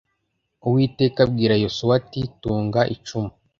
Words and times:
uwiteka 0.67 1.17
abwira 1.25 1.53
yosuwa 1.63 1.93
ati 2.01 2.21
tunga 2.41 2.81
icumu 2.95 3.31